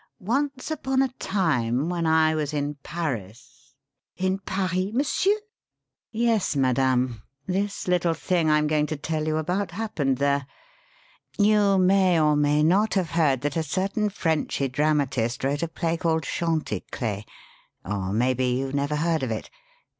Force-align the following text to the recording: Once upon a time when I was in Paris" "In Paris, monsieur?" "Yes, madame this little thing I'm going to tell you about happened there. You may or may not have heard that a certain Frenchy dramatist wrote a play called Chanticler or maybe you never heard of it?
Once 0.33 0.71
upon 0.71 1.03
a 1.03 1.09
time 1.19 1.87
when 1.87 2.07
I 2.07 2.33
was 2.33 2.55
in 2.55 2.73
Paris" 2.81 3.75
"In 4.17 4.39
Paris, 4.39 4.87
monsieur?" 4.93 5.35
"Yes, 6.11 6.55
madame 6.55 7.21
this 7.45 7.87
little 7.87 8.15
thing 8.15 8.49
I'm 8.49 8.65
going 8.65 8.87
to 8.87 8.97
tell 8.97 9.27
you 9.27 9.37
about 9.37 9.69
happened 9.69 10.17
there. 10.17 10.47
You 11.37 11.77
may 11.77 12.19
or 12.19 12.35
may 12.35 12.63
not 12.63 12.95
have 12.95 13.11
heard 13.11 13.41
that 13.41 13.55
a 13.55 13.61
certain 13.61 14.09
Frenchy 14.09 14.67
dramatist 14.67 15.43
wrote 15.43 15.61
a 15.61 15.67
play 15.67 15.97
called 15.97 16.23
Chanticler 16.23 17.23
or 17.85 18.11
maybe 18.11 18.45
you 18.45 18.71
never 18.73 18.95
heard 18.95 19.21
of 19.21 19.29
it? 19.29 19.51